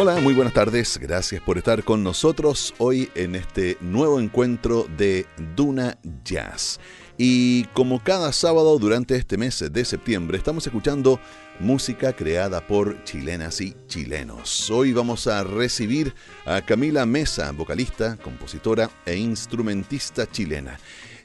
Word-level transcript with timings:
Hola, 0.00 0.20
muy 0.20 0.32
buenas 0.32 0.54
tardes. 0.54 0.96
Gracias 0.96 1.42
por 1.42 1.58
estar 1.58 1.82
con 1.82 2.04
nosotros 2.04 2.72
hoy 2.78 3.10
en 3.16 3.34
este 3.34 3.76
nuevo 3.80 4.20
encuentro 4.20 4.86
de 4.96 5.26
Duna 5.56 5.98
Jazz. 6.24 6.78
Y 7.16 7.64
como 7.74 8.00
cada 8.04 8.32
sábado 8.32 8.78
durante 8.78 9.16
este 9.16 9.36
mes 9.36 9.64
de 9.72 9.84
septiembre 9.84 10.38
estamos 10.38 10.64
escuchando 10.64 11.18
música 11.58 12.12
creada 12.12 12.64
por 12.64 13.02
chilenas 13.02 13.60
y 13.60 13.74
chilenos. 13.88 14.70
Hoy 14.70 14.92
vamos 14.92 15.26
a 15.26 15.42
recibir 15.42 16.14
a 16.46 16.60
Camila 16.60 17.04
Mesa, 17.04 17.50
vocalista, 17.50 18.16
compositora 18.18 18.88
e 19.04 19.16
instrumentista 19.16 20.30
chilena 20.30 20.78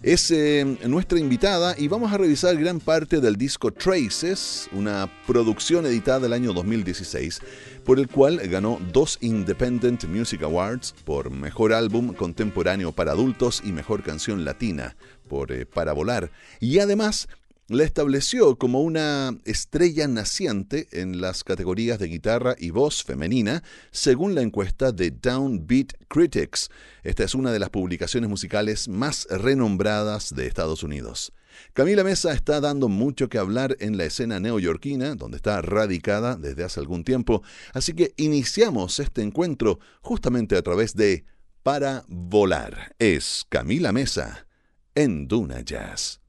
es 0.03 0.31
eh, 0.31 0.77
nuestra 0.85 1.17
invitada 1.17 1.75
y 1.77 1.87
vamos 1.87 2.11
a 2.11 2.17
revisar 2.17 2.57
gran 2.57 2.81
parte 2.81 3.21
del 3.21 3.37
disco 3.37 3.71
Traces, 3.71 4.69
una 4.73 5.09
producción 5.25 5.85
editada 5.85 6.19
del 6.19 6.33
año 6.33 6.51
2016, 6.51 7.39
por 7.85 7.99
el 7.99 8.09
cual 8.09 8.37
ganó 8.49 8.79
dos 8.91 9.17
Independent 9.21 10.03
Music 10.03 10.43
Awards 10.43 10.93
por 11.05 11.31
Mejor 11.31 11.71
Álbum 11.71 12.13
Contemporáneo 12.13 12.91
para 12.91 13.13
Adultos 13.13 13.61
y 13.63 13.71
Mejor 13.71 14.03
Canción 14.03 14.43
Latina 14.43 14.97
por 15.29 15.53
eh, 15.53 15.65
Para 15.65 15.93
Volar. 15.93 16.31
Y 16.59 16.79
además 16.79 17.29
la 17.67 17.83
estableció 17.83 18.57
como 18.57 18.81
una 18.81 19.37
estrella 19.45 20.07
naciente 20.07 20.87
en 20.91 21.21
las 21.21 21.43
categorías 21.43 21.97
de 21.97 22.07
guitarra 22.07 22.55
y 22.57 22.71
voz 22.71 23.03
femenina, 23.03 23.63
según 23.91 24.35
la 24.35 24.41
encuesta 24.41 24.91
de 24.91 25.11
Downbeat 25.11 25.93
Critics. 26.07 26.69
Esta 27.03 27.23
es 27.23 27.35
una 27.35 27.51
de 27.51 27.59
las 27.59 27.69
publicaciones 27.69 28.29
musicales 28.29 28.87
más 28.87 29.27
renombradas 29.29 30.35
de 30.35 30.47
Estados 30.47 30.83
Unidos. 30.83 31.31
Camila 31.73 32.03
Mesa 32.03 32.33
está 32.33 32.59
dando 32.59 32.89
mucho 32.89 33.29
que 33.29 33.37
hablar 33.37 33.77
en 33.79 33.95
la 33.95 34.05
escena 34.05 34.39
neoyorquina, 34.39 35.15
donde 35.15 35.37
está 35.37 35.61
radicada 35.61 36.35
desde 36.35 36.63
hace 36.63 36.79
algún 36.79 37.03
tiempo, 37.03 37.43
así 37.73 37.93
que 37.93 38.13
iniciamos 38.17 38.99
este 38.99 39.21
encuentro 39.21 39.79
justamente 40.01 40.57
a 40.57 40.61
través 40.61 40.95
de 40.95 41.25
Para 41.61 42.03
Volar. 42.07 42.95
Es 42.99 43.45
Camila 43.49 43.91
Mesa 43.91 44.47
en 44.95 45.27
Duna 45.27 45.61
Jazz. 45.61 46.19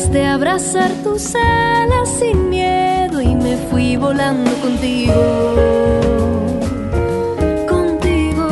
Dejaste 0.00 0.26
abrazar 0.26 0.90
tus 1.02 1.34
alas 1.34 2.08
sin 2.18 2.48
miedo 2.48 3.20
y 3.20 3.34
me 3.34 3.58
fui 3.68 3.96
volando 3.96 4.50
contigo. 4.62 5.12
Contigo. 7.68 8.48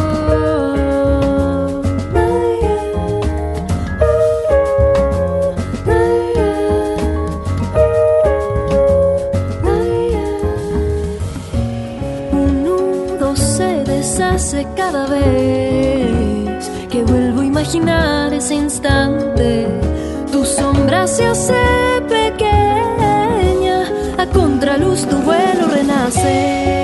Un 12.31 12.63
nudo 12.63 13.35
se 13.37 13.85
deshace 13.85 14.67
cada 14.77 15.07
vez 15.07 16.71
que 16.91 17.05
vuelvo 17.05 17.41
a 17.41 17.45
imaginar 17.47 18.35
ese 18.35 18.55
instante. 18.55 19.88
Sombra 20.59 21.07
se 21.07 21.27
hace 21.27 21.69
contraluz 24.59 25.07
tu 25.07 25.17
vuelo 25.23 25.69
renace. 25.69 26.78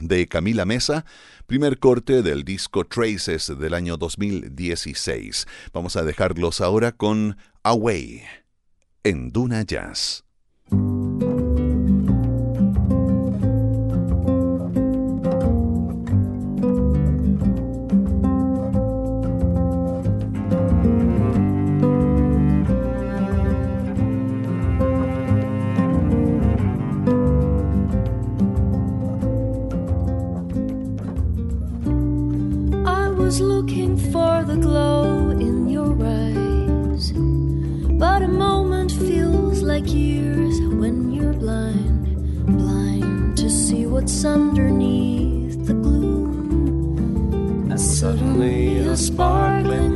De 0.00 0.28
Camila 0.28 0.64
Mesa, 0.64 1.04
primer 1.48 1.80
corte 1.80 2.22
del 2.22 2.44
disco 2.44 2.84
Traces 2.84 3.52
del 3.58 3.74
año 3.74 3.96
2016. 3.96 5.44
Vamos 5.72 5.96
a 5.96 6.04
dejarlos 6.04 6.60
ahora 6.60 6.92
con 6.92 7.36
Away 7.64 8.22
en 9.02 9.32
Duna 9.32 9.62
Jazz. 9.62 10.25
looking 33.66 33.96
for 34.12 34.44
the 34.44 34.54
glow 34.54 35.30
in 35.30 35.68
your 35.68 35.90
eyes. 36.00 37.10
But 37.98 38.22
a 38.22 38.28
moment 38.28 38.92
feels 38.92 39.60
like 39.60 39.92
years 39.92 40.60
when 40.80 41.10
you're 41.10 41.32
blind, 41.32 42.46
blind 42.46 43.36
to 43.38 43.50
see 43.50 43.86
what's 43.86 44.24
underneath 44.24 45.66
the 45.66 45.74
gloom. 45.74 47.68
And 47.72 47.80
suddenly 47.80 48.78
a 48.78 48.96
sparkling 48.96 49.95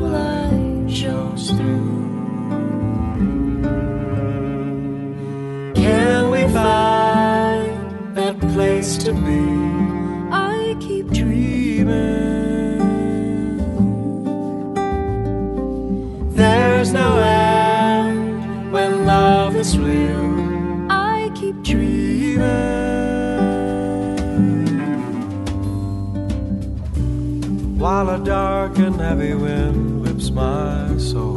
heavy 29.11 29.35
wind 29.35 30.03
whips 30.03 30.31
my 30.31 30.97
soul. 30.97 31.37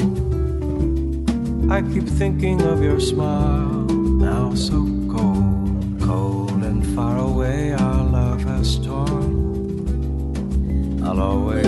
I 1.72 1.82
keep 1.82 2.08
thinking 2.08 2.62
of 2.62 2.84
your 2.84 3.00
smile, 3.00 3.88
now 4.30 4.54
so 4.54 4.78
cold, 5.12 6.00
cold 6.00 6.62
and 6.70 6.86
far 6.94 7.18
away. 7.18 7.74
Our 7.74 8.04
love 8.04 8.44
has 8.44 8.78
torn. 8.78 9.32
I'll 11.04 11.20
always. 11.20 11.63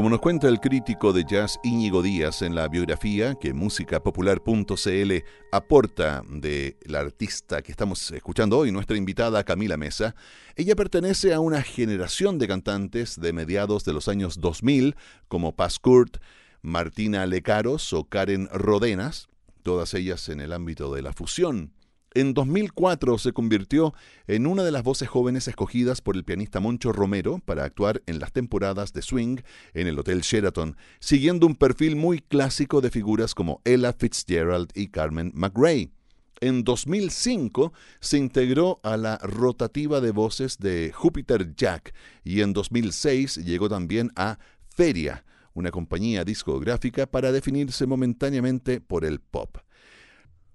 Como 0.00 0.08
nos 0.08 0.20
cuenta 0.20 0.48
el 0.48 0.60
crítico 0.60 1.12
de 1.12 1.24
jazz 1.24 1.60
Íñigo 1.62 2.00
Díaz 2.00 2.40
en 2.40 2.54
la 2.54 2.68
biografía 2.68 3.34
que 3.34 3.52
musicapopular.cl 3.52 5.12
aporta 5.52 6.22
de 6.26 6.78
la 6.86 7.00
artista 7.00 7.60
que 7.60 7.70
estamos 7.70 8.10
escuchando 8.10 8.56
hoy, 8.56 8.72
nuestra 8.72 8.96
invitada 8.96 9.44
Camila 9.44 9.76
Mesa, 9.76 10.14
ella 10.56 10.74
pertenece 10.74 11.34
a 11.34 11.40
una 11.40 11.60
generación 11.60 12.38
de 12.38 12.48
cantantes 12.48 13.20
de 13.20 13.34
mediados 13.34 13.84
de 13.84 13.92
los 13.92 14.08
años 14.08 14.40
2000 14.40 14.96
como 15.28 15.54
Paz 15.54 15.78
Kurt, 15.78 16.16
Martina 16.62 17.26
Lecaros 17.26 17.92
o 17.92 18.04
Karen 18.04 18.48
Rodenas, 18.54 19.28
todas 19.62 19.92
ellas 19.92 20.30
en 20.30 20.40
el 20.40 20.54
ámbito 20.54 20.94
de 20.94 21.02
la 21.02 21.12
fusión. 21.12 21.74
En 22.12 22.34
2004 22.34 23.18
se 23.18 23.32
convirtió 23.32 23.94
en 24.26 24.48
una 24.48 24.64
de 24.64 24.72
las 24.72 24.82
voces 24.82 25.08
jóvenes 25.08 25.46
escogidas 25.46 26.00
por 26.00 26.16
el 26.16 26.24
pianista 26.24 26.58
Moncho 26.58 26.92
Romero 26.92 27.38
para 27.44 27.62
actuar 27.62 28.02
en 28.06 28.18
las 28.18 28.32
temporadas 28.32 28.92
de 28.92 29.00
Swing 29.00 29.36
en 29.74 29.86
el 29.86 29.96
Hotel 29.96 30.22
Sheraton, 30.22 30.76
siguiendo 30.98 31.46
un 31.46 31.54
perfil 31.54 31.94
muy 31.94 32.18
clásico 32.18 32.80
de 32.80 32.90
figuras 32.90 33.32
como 33.32 33.60
Ella 33.64 33.92
Fitzgerald 33.96 34.70
y 34.74 34.88
Carmen 34.88 35.30
McRae. 35.36 35.92
En 36.40 36.64
2005 36.64 37.72
se 38.00 38.18
integró 38.18 38.80
a 38.82 38.96
la 38.96 39.18
rotativa 39.18 40.00
de 40.00 40.10
voces 40.10 40.58
de 40.58 40.90
Jupiter 40.92 41.54
Jack 41.54 41.94
y 42.24 42.40
en 42.40 42.52
2006 42.52 43.36
llegó 43.36 43.68
también 43.68 44.10
a 44.16 44.40
Feria, 44.74 45.24
una 45.54 45.70
compañía 45.70 46.24
discográfica 46.24 47.06
para 47.06 47.30
definirse 47.30 47.86
momentáneamente 47.86 48.80
por 48.80 49.04
el 49.04 49.20
pop. 49.20 49.58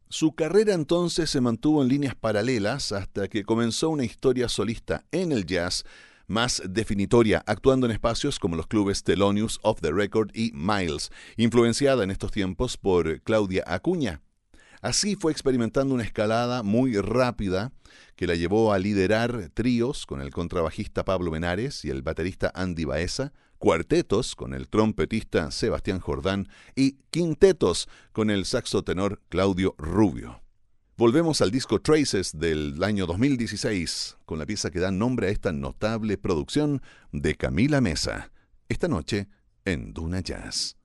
Su 0.09 0.33
carrera 0.33 0.73
entonces 0.73 1.29
se 1.29 1.41
mantuvo 1.41 1.81
en 1.81 1.89
líneas 1.89 2.15
paralelas 2.15 2.91
hasta 2.91 3.27
que 3.27 3.43
comenzó 3.43 3.89
una 3.89 4.05
historia 4.05 4.47
solista 4.47 5.03
en 5.11 5.31
el 5.31 5.45
jazz 5.45 5.83
más 6.27 6.61
definitoria, 6.67 7.43
actuando 7.47 7.85
en 7.85 7.91
espacios 7.91 8.39
como 8.39 8.55
los 8.55 8.67
clubes 8.67 9.03
Thelonious 9.03 9.59
of 9.63 9.81
the 9.81 9.91
Record 9.91 10.29
y 10.33 10.51
Miles, 10.53 11.11
influenciada 11.37 12.03
en 12.03 12.11
estos 12.11 12.31
tiempos 12.31 12.77
por 12.77 13.21
Claudia 13.21 13.63
Acuña. 13.65 14.21
Así 14.81 15.15
fue 15.15 15.31
experimentando 15.31 15.95
una 15.95 16.03
escalada 16.03 16.61
muy 16.61 16.95
rápida 16.99 17.71
que 18.15 18.27
la 18.27 18.35
llevó 18.35 18.73
a 18.73 18.79
liderar 18.79 19.49
tríos 19.55 20.05
con 20.05 20.21
el 20.21 20.29
contrabajista 20.29 21.03
Pablo 21.03 21.31
Menares 21.31 21.83
y 21.83 21.89
el 21.89 22.03
baterista 22.03 22.51
Andy 22.53 22.85
Baeza, 22.85 23.33
cuartetos 23.57 24.35
con 24.35 24.53
el 24.53 24.67
trompetista 24.67 25.51
Sebastián 25.51 25.99
Jordán 25.99 26.47
y 26.75 26.97
quintetos 27.09 27.87
con 28.11 28.29
el 28.29 28.45
saxo 28.45 28.83
tenor 28.83 29.21
Claudio 29.29 29.75
Rubio. 29.77 30.41
Volvemos 30.97 31.41
al 31.41 31.51
disco 31.51 31.81
Traces 31.81 32.37
del 32.39 32.81
año 32.81 33.05
2016 33.05 34.17
con 34.25 34.39
la 34.39 34.45
pieza 34.45 34.71
que 34.71 34.79
da 34.79 34.91
nombre 34.91 35.27
a 35.27 35.31
esta 35.31 35.51
notable 35.51 36.17
producción 36.17 36.81
de 37.11 37.35
Camila 37.35 37.81
Mesa, 37.81 38.31
esta 38.69 38.87
noche 38.87 39.27
en 39.65 39.93
Duna 39.93 40.21
Jazz. 40.21 40.77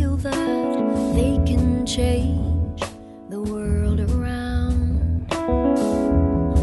feel 0.00 0.16
that 0.16 1.14
they 1.14 1.34
can 1.44 1.84
change 1.84 2.80
the 3.28 3.40
world 3.52 4.00
around. 4.00 5.28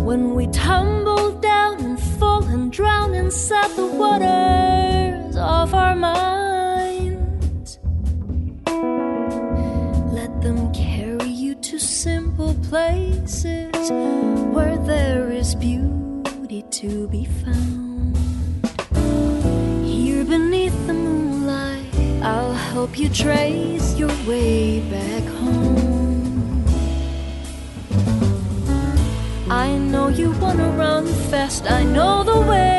When 0.03 0.33
we 0.33 0.47
tumble 0.47 1.39
down 1.39 1.75
and 1.85 1.99
fall 1.99 2.43
and 2.45 2.71
drown 2.71 3.13
inside 3.13 3.69
the 3.75 3.85
waters 3.85 5.35
of 5.35 5.75
our 5.75 5.95
minds, 5.95 7.77
let 10.17 10.31
them 10.41 10.73
carry 10.73 11.29
you 11.29 11.53
to 11.69 11.77
simple 11.77 12.55
places. 12.69 13.56
back 24.81 25.23
home. 25.23 26.65
I 29.49 29.77
know 29.77 30.09
you 30.09 30.31
wanna 30.41 30.69
run 30.71 31.05
fast, 31.29 31.69
I 31.69 31.83
know 31.83 32.23
the 32.23 32.39
way. 32.41 32.76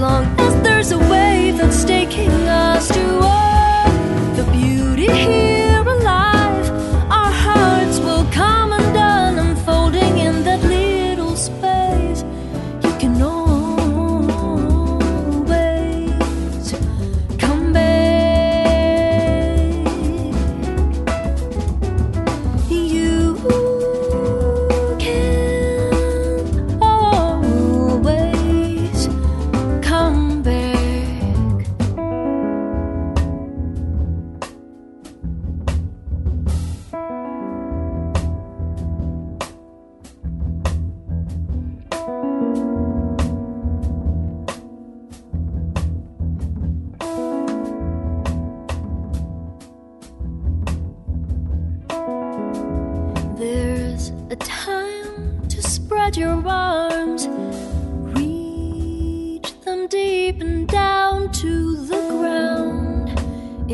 long. 0.00 0.49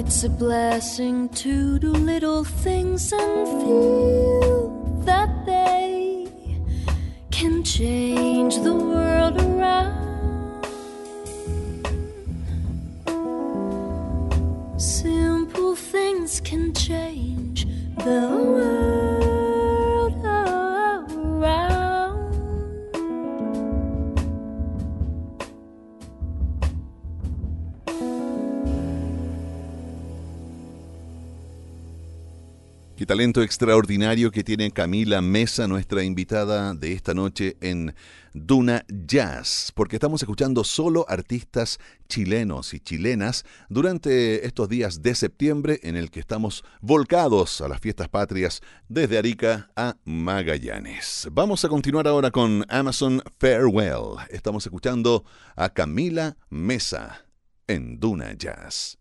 It's 0.06 0.22
a 0.22 0.28
blessing 0.30 1.28
to 1.30 1.80
do 1.80 1.90
little 1.90 2.44
things 2.44 3.12
and 3.12 3.48
feel 3.60 5.02
that 5.04 5.44
they 5.44 6.28
can 7.32 7.64
change 7.64 8.56
the 8.60 8.72
world 8.72 9.36
around. 9.42 10.62
Simple 14.78 15.74
things 15.74 16.40
can 16.40 16.72
change 16.72 17.66
the 17.96 18.28
world 18.30 18.85
Talento 33.06 33.40
extraordinario 33.40 34.32
que 34.32 34.42
tiene 34.42 34.72
Camila 34.72 35.22
Mesa, 35.22 35.68
nuestra 35.68 36.02
invitada 36.02 36.74
de 36.74 36.92
esta 36.92 37.14
noche 37.14 37.56
en 37.60 37.94
Duna 38.34 38.84
Jazz, 38.88 39.70
porque 39.76 39.94
estamos 39.94 40.22
escuchando 40.22 40.64
solo 40.64 41.06
artistas 41.08 41.78
chilenos 42.08 42.74
y 42.74 42.80
chilenas 42.80 43.44
durante 43.68 44.44
estos 44.44 44.68
días 44.68 45.02
de 45.02 45.14
septiembre 45.14 45.78
en 45.84 45.94
el 45.94 46.10
que 46.10 46.18
estamos 46.18 46.64
volcados 46.80 47.60
a 47.60 47.68
las 47.68 47.80
fiestas 47.80 48.08
patrias 48.08 48.60
desde 48.88 49.18
Arica 49.18 49.70
a 49.76 49.96
Magallanes. 50.04 51.28
Vamos 51.30 51.64
a 51.64 51.68
continuar 51.68 52.08
ahora 52.08 52.32
con 52.32 52.64
Amazon 52.68 53.22
Farewell. 53.38 54.16
Estamos 54.30 54.66
escuchando 54.66 55.24
a 55.54 55.68
Camila 55.68 56.36
Mesa 56.50 57.24
en 57.68 58.00
Duna 58.00 58.32
Jazz. 58.32 58.98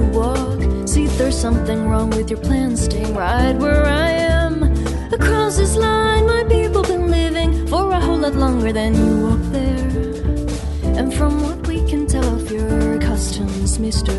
To 0.00 0.06
walk. 0.18 0.88
See 0.88 1.06
there's 1.18 1.38
something 1.38 1.88
wrong 1.88 2.10
with 2.10 2.30
your 2.30 2.40
plan, 2.40 2.76
staying 2.76 3.14
right 3.14 3.56
where 3.56 3.84
I 3.86 4.10
am. 4.10 4.62
Across 5.12 5.58
this 5.58 5.76
line, 5.76 6.26
my 6.26 6.44
people 6.48 6.82
been 6.82 7.10
living 7.10 7.66
for 7.68 7.90
a 7.92 8.00
whole 8.00 8.18
lot 8.18 8.34
longer 8.34 8.72
than 8.72 8.94
you 8.94 9.28
up 9.34 9.44
there. 9.52 9.90
And 10.98 11.12
from 11.14 11.42
what 11.42 11.66
we 11.66 11.78
can 11.88 12.06
tell 12.06 12.34
of 12.34 12.50
your 12.50 12.98
customs, 13.00 13.78
mister, 13.78 14.16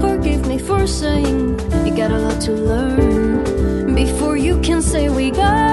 forgive 0.00 0.46
me 0.46 0.58
for 0.58 0.86
saying 0.86 1.58
you 1.86 1.92
got 1.96 2.10
a 2.10 2.18
lot 2.18 2.40
to 2.42 2.52
learn 2.52 3.94
before 3.94 4.36
you 4.36 4.60
can 4.60 4.82
say 4.82 5.08
we 5.08 5.30
got 5.30 5.69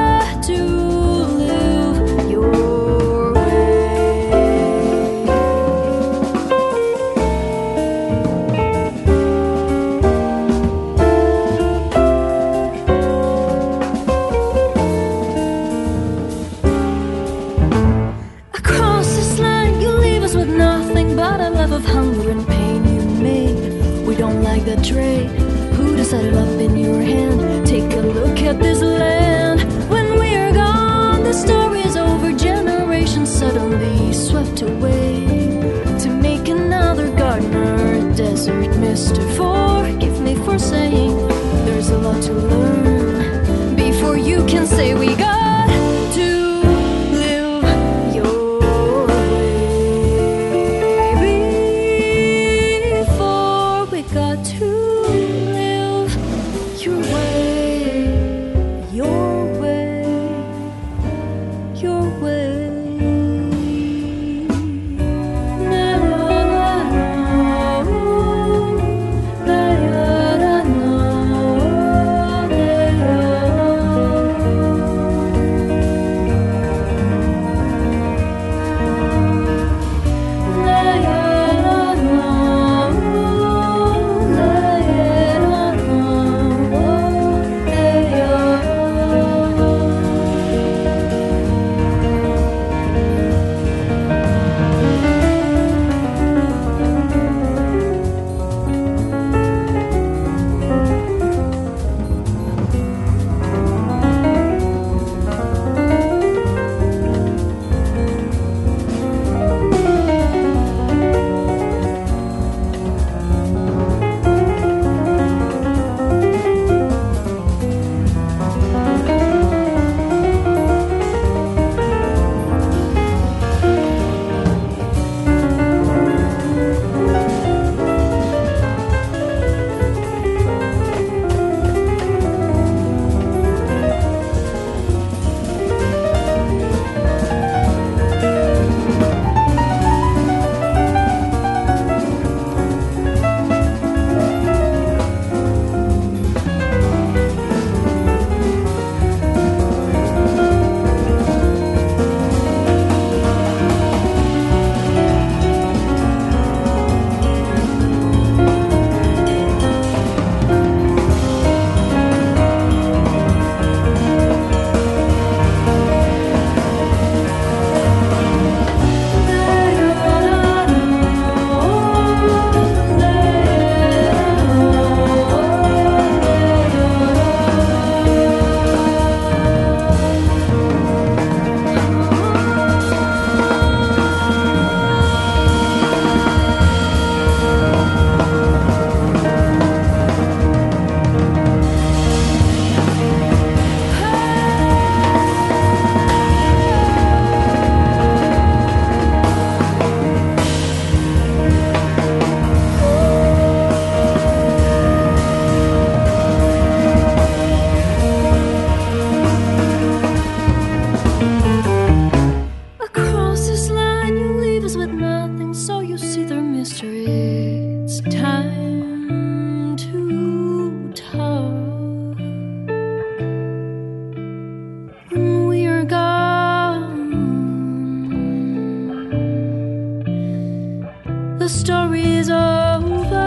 story's 231.78 232.30
over. 232.32 233.27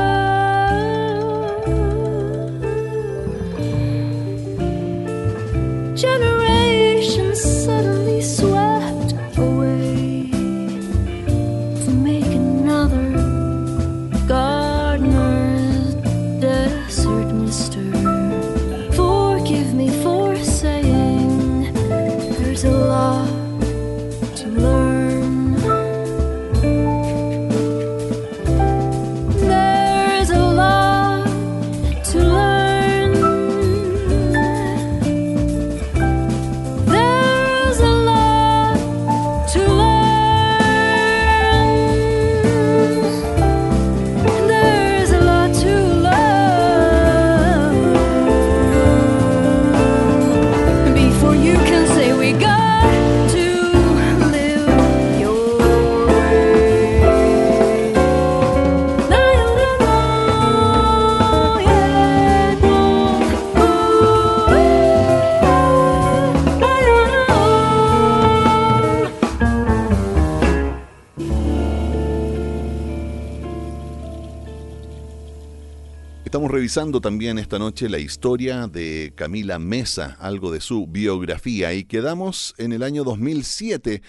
Revisando 76.71 77.01
también 77.01 77.41
esta 77.41 77.59
noche 77.59 77.89
la 77.89 77.99
historia 77.99 78.69
de 78.69 79.13
Camila 79.17 79.59
Mesa, 79.59 80.17
algo 80.21 80.53
de 80.53 80.61
su 80.61 80.87
biografía, 80.87 81.75
y 81.75 81.83
quedamos 81.83 82.55
en 82.59 82.73
el 82.73 82.85
año 82.85 83.03
2007 83.03 84.03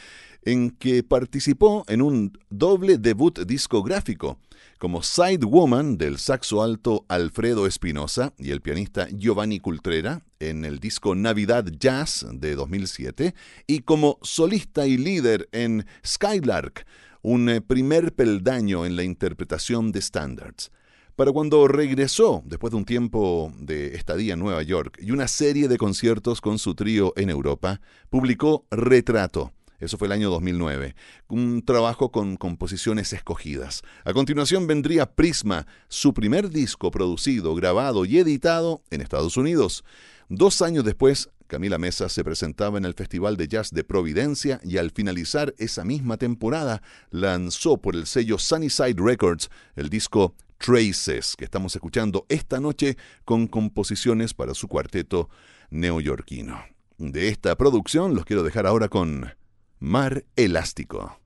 en 0.44 0.70
que 0.70 1.02
participó 1.02 1.84
en 1.88 2.04
un 2.04 2.38
doble 2.52 3.00
debut 3.00 3.40
discográfico 3.48 4.38
como 4.78 5.02
side 5.02 5.44
woman 5.44 5.98
del 5.98 6.20
saxo 6.20 6.62
alto 6.62 7.04
Alfredo 7.08 7.66
Espinosa 7.66 8.32
y 8.38 8.52
el 8.52 8.62
pianista 8.62 9.08
Giovanni 9.10 9.60
Cultrera 9.60 10.22
en 10.40 10.64
el 10.64 10.78
disco 10.78 11.16
Navidad 11.16 11.66
Jazz 11.66 12.28
de 12.32 12.54
2007 12.54 13.34
y 13.66 13.80
como 13.80 14.20
solista 14.22 14.86
y 14.86 14.98
líder 14.98 15.50
en 15.52 15.88
Skylark, 16.06 16.86
un 17.24 17.64
primer 17.66 18.14
peldaño 18.14 18.86
en 18.86 18.98
la 18.98 19.04
interpretación 19.04 19.92
de 19.92 20.02
standards. 20.04 20.70
Para 21.16 21.34
cuando 21.34 21.68
regresó, 21.68 22.42
después 22.46 22.72
de 22.72 22.78
un 22.78 22.86
tiempo 22.86 23.52
de 23.60 23.96
estadía 23.96 24.34
en 24.34 24.40
Nueva 24.40 24.64
York 24.64 24.98
y 25.02 25.12
una 25.12 25.28
serie 25.28 25.68
de 25.68 25.78
conciertos 25.78 26.40
con 26.40 26.58
su 26.58 26.74
trío 26.74 27.14
en 27.18 27.30
Europa, 27.30 27.82
publicó 28.10 28.66
Retrato. 28.72 29.52
Eso 29.80 29.98
fue 29.98 30.08
el 30.08 30.14
año 30.14 30.30
2009. 30.30 30.96
Un 31.28 31.64
trabajo 31.66 32.12
con 32.12 32.38
composiciones 32.38 33.12
escogidas. 33.14 33.82
A 34.06 34.14
continuación 34.14 34.68
vendría 34.68 35.12
Prisma, 35.12 35.68
su 35.90 36.14
primer 36.14 36.50
disco 36.50 36.92
producido, 36.92 37.56
grabado 37.56 38.06
y 38.06 38.20
editado 38.20 38.82
en 38.90 39.02
Estados 39.02 39.38
Unidos. 39.38 39.84
Dos 40.30 40.62
años 40.62 40.86
después, 40.86 41.30
Camila 41.48 41.78
Mesa 41.78 42.08
se 42.08 42.24
presentaba 42.24 42.78
en 42.78 42.86
el 42.86 42.94
Festival 42.94 43.36
de 43.36 43.50
Jazz 43.50 43.72
de 43.72 43.84
Providencia 43.84 44.62
y 44.64 44.78
al 44.78 44.92
finalizar 44.92 45.54
esa 45.58 45.84
misma 45.84 46.16
temporada 46.16 46.82
lanzó 47.10 47.78
por 47.78 47.96
el 47.96 48.06
sello 48.06 48.38
Sunnyside 48.38 48.96
Records 48.98 49.50
el 49.76 49.90
disco 49.90 50.36
Traces, 50.64 51.36
que 51.36 51.46
estamos 51.46 51.76
escuchando 51.76 52.26
esta 52.30 52.60
noche 52.60 52.96
con 53.26 53.48
composiciones 53.48 54.36
para 54.36 54.54
su 54.54 54.68
cuarteto 54.68 55.30
neoyorquino. 55.72 56.64
De 56.98 57.30
esta 57.30 57.58
producción 57.58 58.14
los 58.14 58.26
quiero 58.26 58.44
dejar 58.44 58.68
ahora 58.68 58.88
con 58.88 59.34
Mar 59.80 60.24
Elástico 60.36 61.20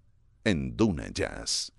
en 0.45 0.78
Duna 0.78 1.10
Jazz. 1.10 1.74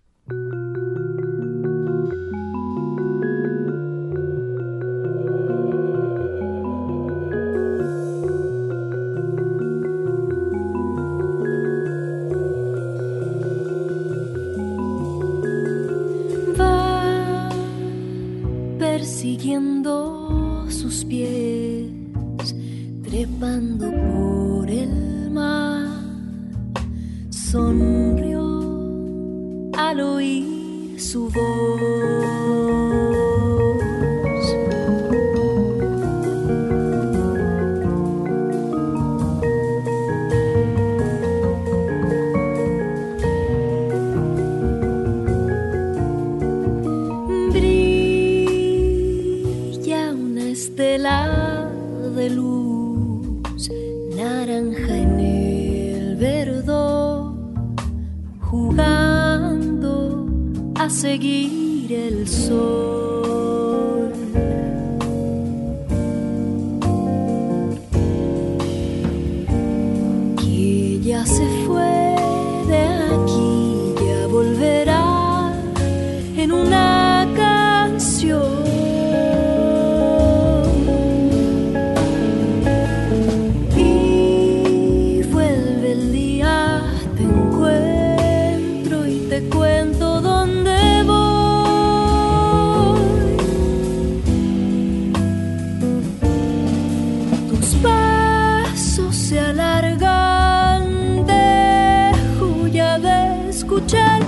Pasos 97.74 99.16
se 99.16 99.40
alargan, 99.40 101.26
dejo 101.26 102.68
ya 102.68 102.98
de 102.98 103.48
escuchar 103.50 104.20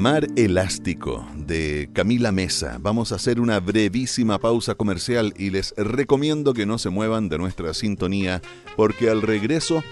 Mar 0.00 0.26
Elástico 0.34 1.26
de 1.36 1.90
Camila 1.92 2.32
Mesa. 2.32 2.78
Vamos 2.80 3.12
a 3.12 3.16
hacer 3.16 3.38
una 3.38 3.60
brevísima 3.60 4.38
pausa 4.38 4.74
comercial 4.74 5.34
y 5.36 5.50
les 5.50 5.74
recomiendo 5.76 6.54
que 6.54 6.64
no 6.64 6.78
se 6.78 6.88
muevan 6.88 7.28
de 7.28 7.36
nuestra 7.36 7.74
sintonía 7.74 8.40
porque 8.76 9.10
al 9.10 9.20
regreso 9.20 9.84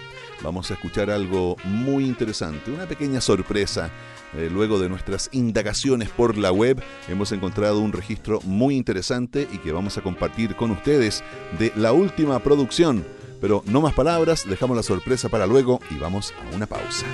vamos 0.43 0.71
a 0.71 0.75
escuchar 0.75 1.11
algo 1.11 1.57
muy 1.63 2.07
interesante, 2.07 2.71
una 2.71 2.89
pequeña 2.89 3.21
sorpresa. 3.21 3.91
Eh, 4.35 4.49
luego 4.51 4.79
de 4.79 4.89
nuestras 4.89 5.29
indagaciones 5.33 6.09
por 6.09 6.39
la 6.39 6.53
web 6.53 6.83
hemos 7.09 7.31
encontrado 7.33 7.81
un 7.81 7.93
registro 7.93 8.41
muy 8.45 8.77
interesante 8.77 9.47
y 9.53 9.59
que 9.59 9.73
vamos 9.73 9.99
a 9.99 10.03
compartir 10.03 10.57
con 10.57 10.71
ustedes 10.71 11.23
de 11.59 11.71
la 11.77 11.93
última 11.93 12.39
producción. 12.39 13.05
Pero 13.43 13.63
no 13.67 13.83
más 13.83 13.93
palabras, 13.93 14.47
dejamos 14.49 14.75
la 14.75 14.83
sorpresa 14.83 15.29
para 15.29 15.47
luego 15.47 15.81
y 15.91 15.99
vamos 15.99 16.33
a 16.33 16.57
una 16.57 16.65
pausa. 16.65 17.05